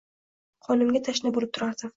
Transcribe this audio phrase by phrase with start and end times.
[0.69, 1.89] qonimga tashna bo‘lib turardim.